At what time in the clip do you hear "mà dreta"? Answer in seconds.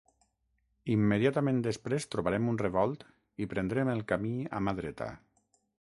4.69-5.15